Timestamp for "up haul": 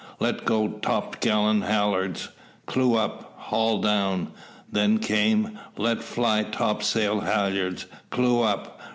2.95-3.79